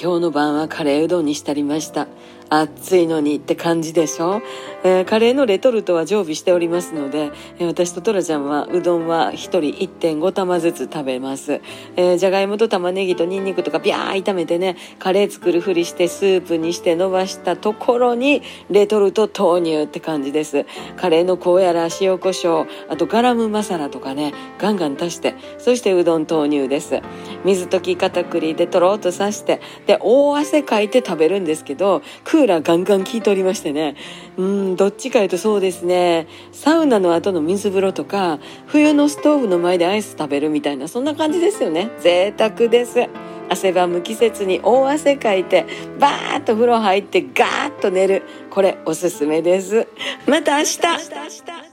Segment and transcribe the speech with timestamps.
[0.00, 2.06] 今日の晩はカレーうどんにしてありました。
[2.50, 4.40] 暑いのにって感じでしょ、
[4.82, 11.60] えー、カレーのレトルトは常備しておりますので、えー、私とトラちゃんはうどんは1人1.5玉ずつ食べます、
[11.96, 20.64] えー、じゃがいもと玉ねぎとニンニクとかビャー炒めてねカレー作るふりしてスープにして伸ばしたところにレトルト投入って感じです。
[20.96, 27.00] カレーの香やら塩コショウあとガラムマサラとかねガンガン足してそしてうどん投入です。
[27.44, 33.96] 水溶き片栗でとろっとさしてで大汗かいて食べるんですけどクーラーガンガン効いておりましてね。
[34.36, 36.26] うんどっちかいうとそうですね。
[36.52, 41.90] サウナの後の水風呂とか冬のストーブの前でアイス食べるみたいなそんな感じですよね。
[42.00, 43.08] 贅沢です。
[43.50, 45.66] 汗ばむ季節に大汗かいて
[45.98, 48.22] バーッと風呂入ってガーッと寝る。
[48.50, 49.88] これおすすめです。
[50.26, 51.67] また明日。